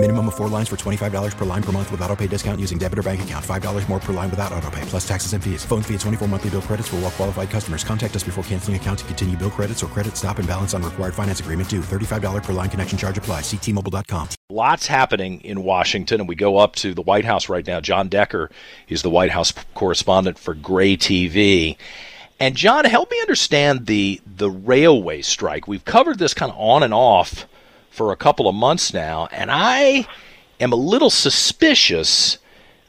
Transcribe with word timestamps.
Minimum 0.00 0.28
of 0.28 0.36
four 0.36 0.46
lines 0.46 0.68
for 0.68 0.76
$25 0.76 1.36
per 1.36 1.44
line 1.44 1.62
per 1.62 1.72
month 1.72 1.90
with 1.90 2.00
auto 2.02 2.14
pay 2.14 2.28
discount 2.28 2.60
using 2.60 2.78
debit 2.78 3.00
or 3.00 3.02
bank 3.02 3.20
account. 3.22 3.44
$5 3.44 3.88
more 3.88 3.98
per 3.98 4.12
line 4.12 4.30
without 4.30 4.52
auto 4.52 4.70
pay, 4.70 4.80
plus 4.82 5.06
taxes 5.06 5.32
and 5.32 5.42
fees. 5.42 5.64
Phone 5.64 5.82
fee 5.82 5.94
at 5.94 6.00
24 6.00 6.28
monthly 6.28 6.50
bill 6.50 6.62
credits 6.62 6.86
for 6.86 6.96
all 6.96 7.02
well 7.02 7.10
qualified 7.10 7.50
customers. 7.50 7.82
Contact 7.82 8.14
us 8.14 8.22
before 8.22 8.44
canceling 8.44 8.76
account 8.76 9.00
to 9.00 9.04
continue 9.06 9.36
bill 9.36 9.50
credits 9.50 9.82
or 9.82 9.88
credit 9.88 10.16
stop 10.16 10.38
and 10.38 10.46
balance 10.46 10.72
on 10.72 10.84
required 10.84 11.14
finance 11.14 11.40
agreement 11.40 11.68
due. 11.68 11.80
$35 11.80 12.44
per 12.44 12.52
line 12.52 12.70
connection 12.70 12.96
charge 12.96 13.18
apply. 13.18 13.40
Ctmobile.com. 13.40 14.28
Lots 14.50 14.86
happening 14.86 15.40
in 15.40 15.64
Washington, 15.64 16.20
and 16.20 16.28
we 16.28 16.36
go 16.36 16.58
up 16.58 16.76
to 16.76 16.94
the 16.94 17.02
White 17.02 17.24
House 17.24 17.48
right 17.48 17.66
now. 17.66 17.80
John 17.80 18.08
Decker 18.08 18.50
is 18.86 19.02
the 19.02 19.10
White 19.10 19.32
House 19.32 19.52
correspondent 19.74 20.38
for 20.38 20.54
Gray 20.54 20.96
TV. 20.96 21.76
And 22.38 22.54
John, 22.54 22.84
help 22.84 23.10
me 23.10 23.20
understand 23.20 23.86
the 23.86 24.20
the 24.24 24.48
railway 24.48 25.22
strike. 25.22 25.66
We've 25.66 25.84
covered 25.84 26.20
this 26.20 26.34
kind 26.34 26.52
of 26.52 26.56
on 26.56 26.84
and 26.84 26.94
off 26.94 27.48
for 27.90 28.12
a 28.12 28.16
couple 28.16 28.48
of 28.48 28.54
months 28.54 28.94
now, 28.94 29.26
and 29.32 29.50
I 29.50 30.06
am 30.60 30.72
a 30.72 30.76
little 30.76 31.10
suspicious 31.10 32.38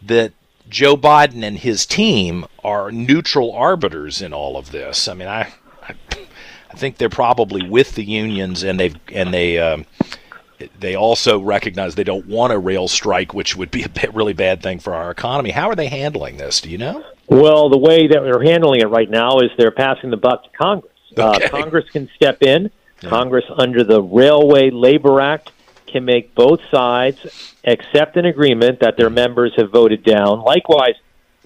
that 0.02 0.34
Joe 0.70 0.96
Biden 0.96 1.44
and 1.44 1.58
his 1.58 1.86
team 1.86 2.46
are 2.64 2.92
neutral 2.92 3.52
arbiters 3.52 4.22
in 4.22 4.34
all 4.34 4.56
of 4.56 4.72
this. 4.72 5.08
I 5.08 5.14
mean, 5.14 5.28
I, 5.28 5.54
I, 5.82 5.96
I 6.72 6.76
think 6.76 6.98
they're 6.98 7.10
probably 7.10 7.68
with 7.68 7.96
the 7.96 8.04
unions, 8.04 8.64
and 8.64 8.80
they've 8.80 8.96
and 9.14 9.34
they. 9.34 9.58
Um, 9.58 9.86
they 10.78 10.94
also 10.94 11.40
recognize 11.40 11.96
they 11.96 12.04
don't 12.04 12.26
want 12.26 12.52
a 12.52 12.60
rail 12.60 12.90
strike, 12.90 13.34
which 13.34 13.56
would 13.56 13.72
be 13.72 13.84
a 13.84 13.88
bit, 13.88 14.14
really 14.14 14.34
bad 14.34 14.62
thing 14.62 14.80
for 14.80 14.94
our 14.94 15.10
economy. 15.10 15.52
How 15.52 15.70
are 15.70 15.76
they 15.76 15.88
handling 15.88 16.36
this? 16.36 16.60
Do 16.60 16.70
you 16.70 16.78
know? 16.78 17.02
Well, 17.28 17.70
the 17.70 17.78
way 17.78 18.08
that 18.08 18.20
they're 18.24 18.44
handling 18.44 18.82
it 18.82 18.88
right 18.88 19.10
now 19.10 19.40
is 19.40 19.52
they're 19.58 19.72
passing 19.72 20.10
the 20.10 20.18
buck 20.18 20.44
to 20.44 20.50
Congress. 20.58 20.92
Okay. 21.18 21.46
Uh, 21.46 21.50
Congress 21.50 21.90
can 21.92 22.10
step 22.14 22.44
in. 22.44 22.70
Congress, 23.02 23.46
under 23.58 23.84
the 23.84 24.02
Railway 24.02 24.70
Labor 24.72 25.22
Act, 25.22 25.52
can 25.88 26.06
make 26.06 26.36
both 26.36 26.60
sides 26.70 27.26
accept 27.66 28.18
an 28.18 28.26
agreement 28.26 28.80
that 28.82 28.98
their 28.98 29.10
members 29.10 29.54
have 29.58 29.72
voted 29.72 30.04
down. 30.04 30.42
Likewise, 30.42 30.96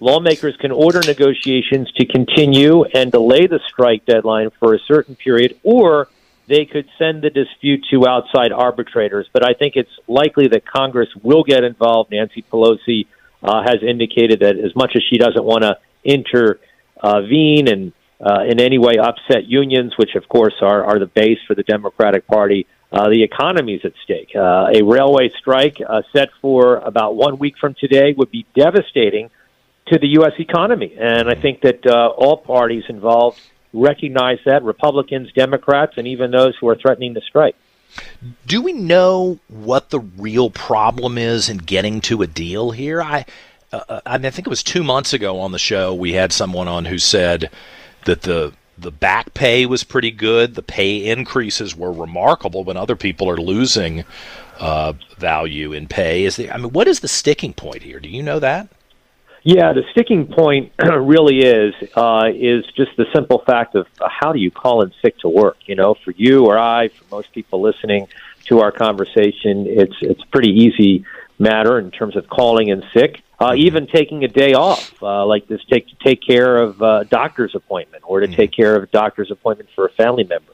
lawmakers 0.00 0.56
can 0.56 0.70
order 0.70 1.00
negotiations 1.00 1.90
to 1.92 2.04
continue 2.06 2.84
and 2.84 3.10
delay 3.10 3.46
the 3.46 3.60
strike 3.68 4.04
deadline 4.04 4.50
for 4.58 4.74
a 4.74 4.78
certain 4.80 5.16
period, 5.16 5.58
or 5.62 6.08
they 6.46 6.66
could 6.66 6.88
send 6.98 7.22
the 7.22 7.30
dispute 7.30 7.84
to 7.90 8.06
outside 8.06 8.52
arbitrators. 8.52 9.26
But 9.32 9.46
I 9.48 9.54
think 9.54 9.76
it's 9.76 9.90
likely 10.06 10.48
that 10.48 10.66
Congress 10.66 11.08
will 11.22 11.42
get 11.42 11.64
involved. 11.64 12.10
Nancy 12.10 12.44
Pelosi 12.52 13.06
uh, 13.42 13.62
has 13.62 13.82
indicated 13.82 14.40
that 14.40 14.58
as 14.58 14.74
much 14.76 14.92
as 14.96 15.02
she 15.08 15.16
doesn't 15.16 15.44
want 15.44 15.62
to 15.62 15.78
intervene 16.04 17.68
and 17.68 17.92
uh, 18.20 18.44
in 18.48 18.60
any 18.60 18.78
way 18.78 18.94
upset 18.98 19.44
unions, 19.46 19.94
which 19.96 20.14
of 20.14 20.28
course 20.28 20.54
are, 20.60 20.84
are 20.84 20.98
the 20.98 21.06
base 21.06 21.38
for 21.46 21.54
the 21.54 21.62
Democratic 21.62 22.26
Party, 22.26 22.66
uh, 22.92 23.08
the 23.08 23.22
economy 23.22 23.74
is 23.74 23.84
at 23.84 23.92
stake. 24.04 24.30
Uh, 24.36 24.68
a 24.72 24.82
railway 24.82 25.28
strike 25.38 25.78
uh, 25.86 26.02
set 26.12 26.28
for 26.40 26.76
about 26.76 27.16
one 27.16 27.38
week 27.38 27.54
from 27.60 27.74
today 27.74 28.14
would 28.16 28.30
be 28.30 28.46
devastating 28.54 29.30
to 29.86 29.98
the 29.98 30.06
U.S. 30.18 30.32
economy. 30.38 30.94
And 30.98 31.28
I 31.28 31.34
think 31.34 31.60
that 31.62 31.84
uh, 31.86 32.12
all 32.16 32.36
parties 32.36 32.84
involved 32.88 33.40
recognize 33.72 34.38
that 34.46 34.62
Republicans, 34.62 35.32
Democrats, 35.32 35.94
and 35.96 36.06
even 36.06 36.30
those 36.30 36.54
who 36.60 36.68
are 36.68 36.76
threatening 36.76 37.14
to 37.14 37.20
strike. 37.20 37.56
Do 38.46 38.62
we 38.62 38.72
know 38.72 39.40
what 39.48 39.90
the 39.90 40.00
real 40.00 40.50
problem 40.50 41.18
is 41.18 41.48
in 41.48 41.58
getting 41.58 42.00
to 42.02 42.22
a 42.22 42.26
deal 42.26 42.70
here? 42.70 43.02
I, 43.02 43.24
uh, 43.72 44.00
I 44.06 44.18
mean, 44.18 44.26
I 44.26 44.30
think 44.30 44.46
it 44.46 44.50
was 44.50 44.62
two 44.62 44.84
months 44.84 45.12
ago 45.12 45.40
on 45.40 45.52
the 45.52 45.58
show 45.58 45.94
we 45.94 46.12
had 46.12 46.32
someone 46.32 46.68
on 46.68 46.84
who 46.84 46.98
said 46.98 47.50
that 48.04 48.22
the 48.22 48.52
the 48.76 48.90
back 48.90 49.34
pay 49.34 49.66
was 49.66 49.84
pretty 49.84 50.10
good. 50.10 50.54
The 50.54 50.62
pay 50.62 51.08
increases 51.08 51.76
were 51.76 51.92
remarkable 51.92 52.64
when 52.64 52.76
other 52.76 52.96
people 52.96 53.30
are 53.30 53.36
losing 53.36 54.04
uh, 54.58 54.94
value 55.16 55.72
in 55.72 55.86
pay. 55.86 56.24
Is 56.24 56.36
the 56.36 56.50
I 56.50 56.56
mean, 56.56 56.72
what 56.72 56.88
is 56.88 57.00
the 57.00 57.08
sticking 57.08 57.52
point 57.52 57.82
here? 57.82 58.00
Do 58.00 58.08
you 58.08 58.22
know 58.22 58.38
that? 58.40 58.68
Yeah, 59.42 59.74
the 59.74 59.82
sticking 59.90 60.26
point 60.26 60.72
really 60.78 61.40
is 61.40 61.74
uh, 61.94 62.30
is 62.34 62.64
just 62.76 62.96
the 62.96 63.06
simple 63.14 63.42
fact 63.46 63.74
of 63.74 63.86
uh, 64.00 64.08
how 64.08 64.32
do 64.32 64.38
you 64.38 64.50
call 64.50 64.82
in 64.82 64.92
sick 65.02 65.18
to 65.18 65.28
work? 65.28 65.56
You 65.66 65.76
know, 65.76 65.94
for 65.94 66.12
you 66.12 66.46
or 66.46 66.58
I, 66.58 66.88
for 66.88 67.04
most 67.16 67.32
people 67.32 67.60
listening 67.60 68.08
to 68.46 68.60
our 68.60 68.72
conversation, 68.72 69.66
it's 69.66 69.96
it's 70.00 70.24
pretty 70.24 70.50
easy 70.50 71.04
matter 71.38 71.78
in 71.78 71.90
terms 71.90 72.16
of 72.16 72.28
calling 72.28 72.68
in 72.68 72.82
sick 72.92 73.23
uh, 73.38 73.50
mm-hmm. 73.50 73.60
even 73.60 73.86
taking 73.86 74.24
a 74.24 74.28
day 74.28 74.54
off, 74.54 75.02
uh, 75.02 75.26
like 75.26 75.46
this, 75.48 75.60
take 75.70 75.88
to 75.88 75.94
take 76.04 76.20
care 76.22 76.56
of 76.56 76.80
a 76.80 76.84
uh, 76.84 77.04
doctor's 77.04 77.54
appointment 77.54 78.04
or 78.06 78.20
to 78.20 78.26
mm-hmm. 78.26 78.36
take 78.36 78.52
care 78.52 78.76
of 78.76 78.82
a 78.82 78.86
doctor's 78.86 79.30
appointment 79.30 79.68
for 79.74 79.86
a 79.86 79.90
family 79.90 80.24
member. 80.24 80.52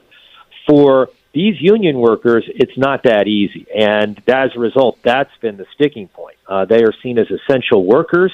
For 0.66 1.10
these 1.32 1.60
union 1.60 1.98
workers, 1.98 2.44
it's 2.46 2.76
not 2.76 3.04
that 3.04 3.26
easy, 3.26 3.66
and 3.74 4.20
as 4.28 4.50
a 4.56 4.58
result, 4.58 4.98
that's 5.02 5.30
been 5.40 5.56
the 5.56 5.66
sticking 5.74 6.08
point. 6.08 6.36
Uh, 6.46 6.64
they 6.64 6.82
are 6.82 6.92
seen 7.02 7.18
as 7.18 7.26
essential 7.30 7.84
workers, 7.84 8.32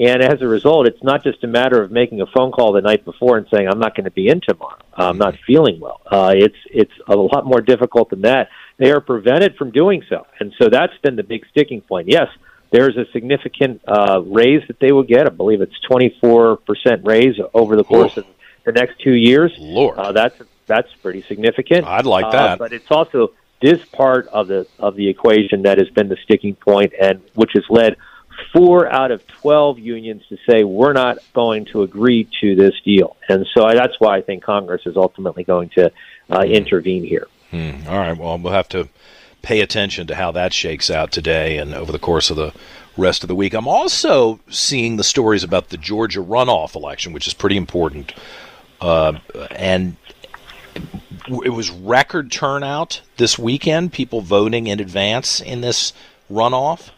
and 0.00 0.22
as 0.22 0.40
a 0.42 0.46
result, 0.46 0.86
it's 0.86 1.02
not 1.02 1.24
just 1.24 1.42
a 1.42 1.46
matter 1.46 1.82
of 1.82 1.90
making 1.90 2.20
a 2.20 2.26
phone 2.26 2.52
call 2.52 2.72
the 2.72 2.80
night 2.80 3.04
before 3.04 3.38
and 3.38 3.46
saying, 3.52 3.68
"I'm 3.68 3.80
not 3.80 3.96
going 3.96 4.04
to 4.04 4.10
be 4.10 4.28
in 4.28 4.40
tomorrow. 4.40 4.78
I'm 4.94 5.18
not 5.18 5.34
mm-hmm. 5.34 5.42
feeling 5.46 5.80
well." 5.80 6.00
Uh, 6.06 6.34
it's 6.36 6.56
it's 6.70 6.92
a 7.06 7.16
lot 7.16 7.46
more 7.46 7.60
difficult 7.60 8.10
than 8.10 8.22
that. 8.22 8.50
They 8.76 8.92
are 8.92 9.00
prevented 9.00 9.56
from 9.56 9.70
doing 9.70 10.02
so, 10.08 10.26
and 10.40 10.52
so 10.60 10.68
that's 10.68 10.96
been 11.02 11.16
the 11.16 11.24
big 11.24 11.46
sticking 11.50 11.80
point. 11.80 12.08
Yes 12.08 12.28
there's 12.70 12.96
a 12.96 13.06
significant 13.12 13.80
uh, 13.86 14.22
raise 14.24 14.66
that 14.68 14.78
they 14.78 14.92
will 14.92 15.02
get. 15.02 15.26
I 15.26 15.30
believe 15.30 15.60
it's 15.60 15.78
24% 15.90 17.06
raise 17.06 17.36
over 17.54 17.76
the 17.76 17.84
course 17.84 18.16
Ooh. 18.16 18.20
of 18.20 18.26
the 18.64 18.72
next 18.72 19.00
two 19.00 19.14
years. 19.14 19.52
Lord, 19.58 19.98
uh, 19.98 20.12
that's 20.12 20.40
that's 20.66 20.92
pretty 20.96 21.22
significant. 21.22 21.86
I'd 21.86 22.06
like 22.06 22.26
uh, 22.26 22.30
that. 22.32 22.50
Uh, 22.52 22.56
but 22.56 22.72
it's 22.72 22.90
also 22.90 23.32
this 23.60 23.84
part 23.86 24.28
of 24.28 24.48
the 24.48 24.66
of 24.78 24.96
the 24.96 25.08
equation 25.08 25.62
that 25.62 25.78
has 25.78 25.88
been 25.88 26.08
the 26.08 26.18
sticking 26.22 26.54
point, 26.54 26.92
and 27.00 27.22
which 27.34 27.52
has 27.54 27.64
led 27.70 27.96
four 28.52 28.90
out 28.90 29.10
of 29.10 29.26
12 29.26 29.78
unions 29.78 30.22
to 30.28 30.36
say 30.48 30.62
we're 30.62 30.92
not 30.92 31.18
going 31.32 31.64
to 31.66 31.82
agree 31.82 32.28
to 32.40 32.54
this 32.54 32.74
deal. 32.84 33.16
And 33.28 33.46
so 33.52 33.64
I, 33.64 33.74
that's 33.74 33.98
why 33.98 34.16
I 34.16 34.22
think 34.22 34.44
Congress 34.44 34.82
is 34.86 34.96
ultimately 34.96 35.44
going 35.44 35.70
to 35.70 35.90
uh, 36.30 36.42
intervene 36.42 37.04
here. 37.04 37.26
Hmm. 37.50 37.88
All 37.88 37.98
right. 37.98 38.16
Well, 38.16 38.38
we'll 38.38 38.52
have 38.52 38.68
to 38.70 38.88
pay 39.42 39.60
attention 39.60 40.06
to 40.08 40.14
how 40.14 40.32
that 40.32 40.52
shakes 40.52 40.90
out 40.90 41.12
today 41.12 41.58
and 41.58 41.74
over 41.74 41.92
the 41.92 41.98
course 41.98 42.30
of 42.30 42.36
the 42.36 42.52
rest 42.96 43.22
of 43.22 43.28
the 43.28 43.34
week. 43.34 43.54
I'm 43.54 43.68
also 43.68 44.40
seeing 44.50 44.96
the 44.96 45.04
stories 45.04 45.44
about 45.44 45.68
the 45.68 45.76
Georgia 45.76 46.20
runoff 46.20 46.74
election, 46.74 47.12
which 47.12 47.26
is 47.26 47.34
pretty 47.34 47.56
important. 47.56 48.12
Uh, 48.80 49.18
and 49.52 49.96
it 51.28 51.50
was 51.50 51.70
record 51.70 52.30
turnout 52.30 53.00
this 53.16 53.38
weekend, 53.38 53.92
people 53.92 54.20
voting 54.20 54.66
in 54.66 54.80
advance 54.80 55.40
in 55.40 55.60
this 55.60 55.92
runoff. 56.30 56.90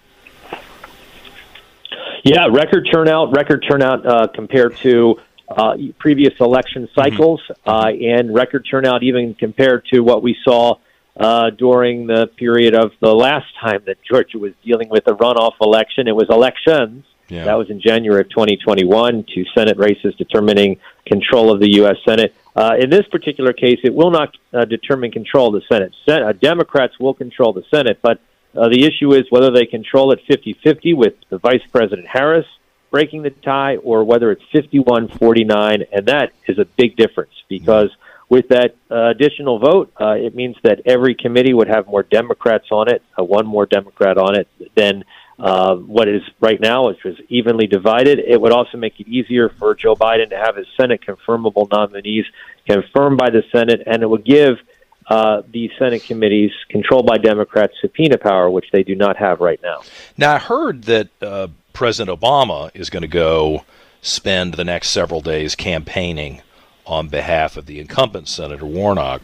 Yeah, 2.25 2.47
record 2.47 2.89
turnout, 2.93 3.35
record 3.35 3.65
turnout 3.67 4.05
uh, 4.07 4.27
compared 4.29 4.77
to 4.79 5.19
uh, 5.49 5.77
previous 5.99 6.35
election 6.39 6.89
cycles, 6.95 7.41
mm-hmm. 7.49 7.69
uh, 7.69 8.15
and 8.17 8.35
record 8.35 8.67
turnout 8.71 9.03
even 9.03 9.35
compared 9.35 9.85
to 9.87 10.01
what 10.01 10.23
we 10.23 10.37
saw 10.45 10.77
uh, 11.21 11.51
during 11.51 12.07
the 12.07 12.27
period 12.27 12.75
of 12.75 12.93
the 13.01 13.15
last 13.15 13.47
time 13.61 13.83
that 13.87 13.99
Georgia 14.03 14.39
was 14.39 14.53
dealing 14.65 14.89
with 14.89 15.07
a 15.07 15.13
runoff 15.13 15.55
election. 15.61 16.09
It 16.09 16.17
was 16.17 16.29
elections. 16.31 17.05
Yeah. 17.29 17.45
That 17.45 17.59
was 17.59 17.69
in 17.71 17.81
January 17.81 18.23
of 18.23 18.31
2021 18.31 19.27
two 19.33 19.45
Senate 19.55 19.77
races 19.77 20.15
determining 20.17 20.81
control 21.07 21.53
of 21.53 21.61
the 21.61 21.75
U.S. 21.75 21.97
Senate. 22.05 22.35
Uh, 22.57 22.75
in 22.81 22.91
this 22.91 23.07
particular 23.07 23.53
case, 23.53 23.79
it 23.85 23.95
will 23.95 24.11
not 24.11 24.35
uh, 24.53 24.65
determine 24.65 25.13
control 25.13 25.55
of 25.55 25.63
the 25.63 25.67
Senate. 25.69 25.95
Sen- 26.09 26.23
uh, 26.23 26.33
Democrats 26.33 26.99
will 26.99 27.15
control 27.15 27.53
the 27.53 27.65
Senate, 27.71 28.01
but 28.03 28.21
uh, 28.57 28.69
the 28.69 28.85
issue 28.85 29.15
is 29.15 29.27
whether 29.31 29.53
they 29.53 29.67
control 29.67 30.13
it 30.13 30.21
50 30.27 30.55
50 30.55 30.95
with 30.95 31.15
the 31.29 31.39
Vice 31.39 31.63
President 31.71 32.09
Harris 32.09 32.47
breaking 32.91 33.23
the 33.23 33.31
tie 33.31 33.77
or 33.77 34.03
whether 34.03 34.33
it's 34.33 34.43
51 34.53 35.09
49. 35.09 35.85
And 35.93 36.07
that 36.07 36.33
is 36.49 36.59
a 36.59 36.65
big 36.65 36.97
difference 36.97 37.33
because 37.49 37.91
with 38.31 38.49
that 38.49 38.77
uh, 38.91 39.09
additional 39.09 39.59
vote, 39.59 39.93
uh, 40.01 40.13
it 40.13 40.35
means 40.35 40.57
that 40.63 40.81
every 40.87 41.15
committee 41.17 41.53
would 41.53 41.69
have 41.69 41.89
more 41.89 42.05
Democrats 42.05 42.69
on 42.71 42.89
it, 42.89 43.03
uh, 43.19 43.25
one 43.25 43.45
more 43.45 43.67
Democrat 43.67 44.17
on 44.17 44.39
it 44.39 44.49
than 44.77 45.05
uh, 45.41 45.75
what 45.75 46.09
is 46.09 46.23
right 46.39 46.61
now, 46.61 46.87
which 46.87 47.05
is 47.05 47.19
evenly 47.29 47.67
divided. 47.67 48.21
It 48.21 48.41
would 48.41 48.53
also 48.53 48.79
make 48.79 49.01
it 49.01 49.09
easier 49.09 49.49
for 49.49 49.75
Joe 49.75 49.97
Biden 49.97 50.31
to 50.31 50.37
have 50.37 50.55
his 50.55 50.67
Senate 50.81 51.01
confirmable 51.05 51.69
nominees 51.71 52.25
confirmed 52.67 53.19
by 53.19 53.31
the 53.31 53.43
Senate, 53.51 53.83
and 53.85 54.03
it 54.03 54.07
would 54.07 54.25
give 54.25 54.59
uh, 55.09 55.43
the 55.51 55.69
Senate 55.77 56.05
committees 56.05 56.53
controlled 56.69 57.07
by 57.07 57.19
Democrats 57.19 57.73
subpoena 57.81 58.17
power, 58.17 58.49
which 58.49 58.67
they 58.73 58.85
do 58.85 58.95
not 58.95 59.17
have 59.17 59.41
right 59.41 59.61
now. 59.61 59.81
Now, 60.17 60.35
I 60.35 60.39
heard 60.39 60.85
that 60.85 61.09
uh, 61.21 61.49
President 61.73 62.17
Obama 62.17 62.71
is 62.75 62.91
going 62.91 63.03
to 63.03 63.09
go 63.09 63.65
spend 64.03 64.55
the 64.55 64.65
next 64.65 64.91
several 64.91 65.21
days 65.21 65.57
campaigning 65.57 66.43
on 66.87 67.09
behalf 67.09 67.57
of 67.57 67.67
the 67.67 67.81
incumbent 67.81 68.29
Senator 68.29 68.67
Warnock. 68.67 69.23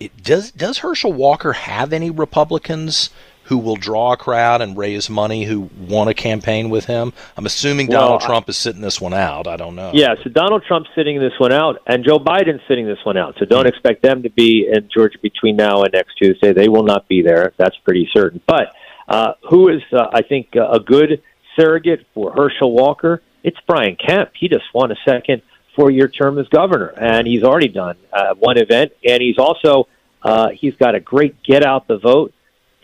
It, 0.00 0.22
does 0.22 0.50
does 0.50 0.78
Herschel 0.78 1.12
Walker 1.12 1.52
have 1.52 1.92
any 1.92 2.10
Republicans 2.10 3.10
who 3.44 3.58
will 3.58 3.76
draw 3.76 4.12
a 4.12 4.16
crowd 4.16 4.62
and 4.62 4.76
raise 4.76 5.10
money 5.10 5.44
who 5.44 5.68
want 5.78 6.08
to 6.08 6.14
campaign 6.14 6.70
with 6.70 6.86
him? 6.86 7.12
I'm 7.36 7.44
assuming 7.46 7.88
Well, 7.88 8.00
Donald 8.00 8.22
I- 8.22 8.26
Trump 8.26 8.48
is 8.48 8.56
sitting 8.56 8.80
this 8.80 9.00
one 9.00 9.14
out. 9.14 9.46
I 9.46 9.56
don't 9.56 9.76
know. 9.76 9.90
Yeah, 9.94 10.14
so 10.22 10.30
Donald 10.30 10.64
Trump's 10.66 10.88
sitting 10.94 11.20
this 11.20 11.38
one 11.38 11.52
out, 11.52 11.80
and 11.86 12.04
Joe 12.04 12.18
Biden's 12.18 12.62
sitting 12.66 12.86
this 12.86 12.98
one 13.04 13.16
out. 13.16 13.36
So 13.38 13.44
don't 13.44 13.66
expect 13.66 14.02
them 14.02 14.22
to 14.22 14.30
be 14.30 14.66
in 14.70 14.88
Georgia 14.92 15.18
between 15.20 15.56
now 15.56 15.82
and 15.82 15.92
next 15.92 16.14
Tuesday. 16.16 16.52
They 16.52 16.68
will 16.68 16.84
not 16.84 17.06
be 17.06 17.22
there. 17.22 17.52
That's 17.58 17.76
pretty 17.84 18.08
certain. 18.12 18.40
But 18.46 18.72
uh, 19.08 19.34
who 19.48 19.68
is, 19.68 19.82
uh, 19.92 20.06
I 20.12 20.22
think, 20.22 20.56
uh, 20.56 20.70
a 20.70 20.80
good 20.80 21.22
surrogate 21.56 22.06
for 22.14 22.32
Herschel 22.32 22.72
Walker? 22.72 23.22
It's 23.42 23.58
Brian 23.66 23.96
Kemp. 23.96 24.30
He 24.38 24.48
just 24.48 24.64
won 24.72 24.90
a 24.90 24.96
second 25.06 25.42
four-year 25.76 26.08
term 26.08 26.38
as 26.38 26.46
governor, 26.48 26.88
and 26.96 27.26
he's 27.26 27.42
already 27.42 27.68
done 27.68 27.96
uh, 28.12 28.34
one 28.34 28.58
event, 28.58 28.92
and 29.04 29.20
he's 29.22 29.38
also 29.38 29.88
uh, 30.22 30.48
he's 30.50 30.74
got 30.76 30.94
a 30.94 31.00
great 31.00 31.42
get 31.42 31.64
out 31.64 31.86
the 31.86 31.98
vote 31.98 32.32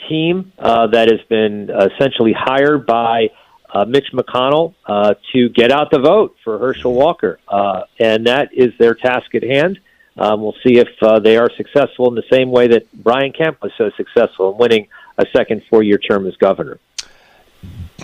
team 0.08 0.52
uh, 0.58 0.86
that 0.88 1.08
has 1.08 1.20
been 1.28 1.70
essentially 1.70 2.32
hired 2.32 2.86
by 2.86 3.30
uh, 3.72 3.84
Mitch 3.84 4.08
McConnell 4.12 4.74
uh, 4.86 5.14
to 5.32 5.48
get 5.50 5.70
out 5.70 5.90
the 5.90 6.00
vote 6.00 6.36
for 6.42 6.58
Herschel 6.58 6.92
Walker, 6.92 7.38
uh, 7.48 7.82
and 7.98 8.26
that 8.26 8.50
is 8.52 8.72
their 8.78 8.94
task 8.94 9.34
at 9.34 9.42
hand. 9.42 9.78
Um, 10.18 10.42
we'll 10.42 10.56
see 10.66 10.78
if 10.78 10.88
uh, 11.02 11.20
they 11.20 11.36
are 11.36 11.48
successful 11.56 12.08
in 12.08 12.14
the 12.14 12.24
same 12.30 12.50
way 12.50 12.68
that 12.68 12.92
Brian 12.92 13.32
Kemp 13.32 13.62
was 13.62 13.72
so 13.78 13.90
successful 13.96 14.52
in 14.52 14.58
winning 14.58 14.88
a 15.16 15.24
second 15.34 15.62
four-year 15.70 15.98
term 15.98 16.26
as 16.26 16.36
governor. 16.36 16.78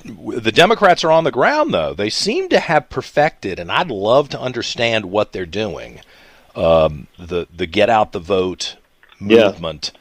The 0.04 0.52
Democrats 0.52 1.04
are 1.04 1.10
on 1.10 1.24
the 1.24 1.30
ground, 1.32 1.72
though. 1.74 1.94
They 1.94 2.10
seem 2.10 2.48
to 2.50 2.58
have 2.60 2.88
perfected, 2.90 3.58
and 3.58 3.70
I'd 3.70 3.90
love 3.90 4.28
to 4.30 4.40
understand 4.40 5.06
what 5.06 5.32
they're 5.32 5.46
doing. 5.46 6.00
Um, 6.54 7.06
the 7.18 7.46
the 7.54 7.66
get 7.66 7.90
out 7.90 8.12
the 8.12 8.18
vote 8.18 8.76
Yeah. 9.20 9.46
movement, 9.48 9.92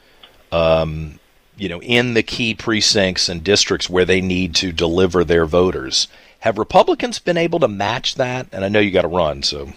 um, 0.51 1.19
you 1.57 1.67
know, 1.69 1.81
in 1.81 2.13
the 2.13 2.23
key 2.23 2.53
precincts 2.53 3.27
and 3.29 3.43
districts 3.43 3.89
where 3.89 4.05
they 4.05 4.21
need 4.21 4.55
to 4.55 4.71
deliver 4.71 5.23
their 5.23 5.45
voters. 5.45 6.07
Have 6.39 6.57
Republicans 6.57 7.19
been 7.19 7.37
able 7.37 7.59
to 7.59 7.67
match 7.67 8.15
that? 8.15 8.47
And 8.51 8.63
I 8.63 8.69
know 8.69 8.79
you 8.79 8.91
got 8.91 9.01
to 9.01 9.07
run, 9.07 9.41
so 9.43 9.73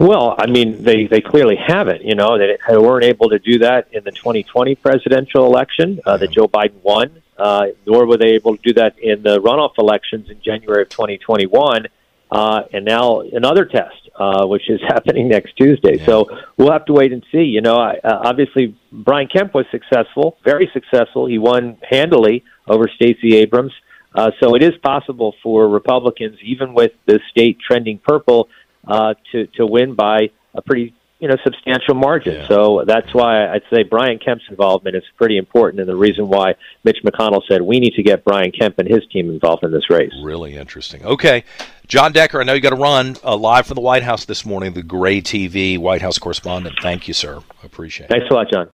Well, 0.00 0.34
I 0.38 0.46
mean, 0.46 0.82
they 0.82 1.06
they 1.06 1.20
clearly 1.20 1.56
haven't. 1.56 2.02
You 2.02 2.14
know, 2.14 2.38
they, 2.38 2.56
they 2.68 2.76
weren't 2.78 3.04
able 3.04 3.28
to 3.30 3.38
do 3.38 3.58
that 3.60 3.88
in 3.92 4.02
the 4.04 4.10
2020 4.12 4.74
presidential 4.76 5.44
election 5.46 6.00
uh, 6.06 6.16
that 6.16 6.30
Joe 6.30 6.48
Biden 6.48 6.80
won, 6.82 7.22
uh, 7.38 7.66
nor 7.86 8.06
were 8.06 8.16
they 8.16 8.30
able 8.30 8.56
to 8.56 8.62
do 8.62 8.74
that 8.74 8.98
in 8.98 9.22
the 9.22 9.40
runoff 9.40 9.72
elections 9.78 10.30
in 10.30 10.40
January 10.42 10.82
of 10.82 10.88
2021. 10.88 11.86
Uh, 12.30 12.62
and 12.72 12.84
now 12.84 13.20
another 13.20 13.64
test, 13.64 14.10
uh, 14.16 14.44
which 14.46 14.68
is 14.68 14.80
happening 14.88 15.28
next 15.28 15.56
Tuesday. 15.56 16.04
So 16.04 16.26
we'll 16.56 16.72
have 16.72 16.84
to 16.86 16.92
wait 16.92 17.12
and 17.12 17.24
see. 17.30 17.44
You 17.44 17.60
know, 17.60 17.76
I, 17.76 17.98
uh, 18.02 18.20
obviously 18.24 18.76
Brian 18.90 19.28
Kemp 19.28 19.54
was 19.54 19.66
successful, 19.70 20.36
very 20.44 20.68
successful. 20.72 21.26
He 21.26 21.38
won 21.38 21.78
handily 21.88 22.44
over 22.66 22.88
Stacey 22.94 23.36
Abrams. 23.36 23.72
Uh, 24.14 24.30
so 24.40 24.54
it 24.54 24.62
is 24.62 24.72
possible 24.82 25.34
for 25.42 25.68
Republicans, 25.68 26.38
even 26.42 26.72
with 26.74 26.92
the 27.04 27.20
state 27.30 27.58
trending 27.60 27.98
purple, 27.98 28.48
uh, 28.88 29.14
to 29.32 29.46
to 29.48 29.66
win 29.66 29.94
by 29.94 30.30
a 30.54 30.62
pretty 30.62 30.94
you 31.18 31.28
know 31.28 31.36
substantial 31.42 31.94
margin. 31.94 32.34
Yeah. 32.34 32.48
So 32.48 32.84
that's 32.86 33.12
why 33.14 33.48
I'd 33.48 33.62
say 33.70 33.82
Brian 33.82 34.18
Kemp's 34.18 34.44
involvement 34.50 34.96
is 34.96 35.04
pretty 35.16 35.38
important, 35.38 35.80
and 35.80 35.88
the 35.88 35.96
reason 35.96 36.28
why 36.28 36.54
Mitch 36.84 36.98
McConnell 37.04 37.42
said 37.48 37.62
we 37.62 37.80
need 37.80 37.94
to 37.94 38.02
get 38.02 38.24
Brian 38.24 38.52
Kemp 38.52 38.78
and 38.78 38.88
his 38.88 39.06
team 39.12 39.30
involved 39.30 39.64
in 39.64 39.72
this 39.72 39.88
race. 39.90 40.12
really 40.22 40.56
interesting. 40.56 41.04
Okay, 41.04 41.44
John 41.86 42.12
Decker, 42.12 42.40
I 42.40 42.44
know 42.44 42.52
you 42.52 42.60
got 42.60 42.70
to 42.70 42.76
run 42.76 43.16
uh, 43.24 43.36
live 43.36 43.66
from 43.66 43.76
the 43.76 43.80
White 43.80 44.02
House 44.02 44.24
this 44.24 44.44
morning. 44.44 44.74
The 44.74 44.82
Gray 44.82 45.20
TV 45.20 45.78
White 45.78 46.02
House 46.02 46.18
correspondent. 46.18 46.76
Thank 46.82 47.08
you, 47.08 47.14
sir. 47.14 47.40
Appreciate 47.62 48.06
it. 48.06 48.10
Thanks 48.10 48.26
a 48.30 48.34
lot, 48.34 48.48
John. 48.52 48.70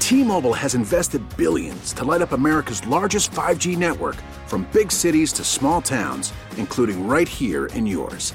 T-Mobile 0.00 0.52
has 0.52 0.74
invested 0.74 1.22
billions 1.34 1.94
to 1.94 2.04
light 2.04 2.20
up 2.20 2.32
America's 2.32 2.86
largest 2.86 3.30
5G 3.30 3.78
network 3.78 4.16
from 4.46 4.68
big 4.70 4.92
cities 4.92 5.32
to 5.32 5.44
small 5.44 5.80
towns, 5.80 6.34
including 6.58 7.08
right 7.08 7.26
here 7.26 7.66
in 7.66 7.86
yours. 7.86 8.34